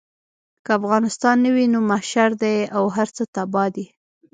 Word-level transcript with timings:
که 0.65 0.71
افغانستان 0.79 1.35
نه 1.45 1.49
وي 1.55 1.65
نو 1.73 1.79
محشر 1.89 2.29
دی 2.41 2.57
او 2.77 2.83
هر 2.95 3.07
څه 3.15 3.23
تباه 3.35 3.67
دي. 3.75 3.85